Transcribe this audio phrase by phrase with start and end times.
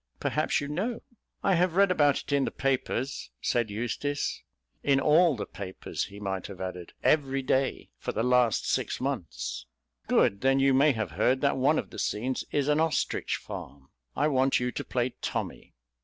[0.19, 1.03] Perhaps you know?"
[1.43, 4.41] "I have read about it in the papers," said Eustace.
[4.81, 9.67] In all the papers (he might have added) every day, for the last six months.
[10.07, 10.41] "Good.
[10.41, 13.89] Then you may have heard that one of the scenes is an ostrich farm.
[14.15, 15.75] I want you to play 'Tommy.'"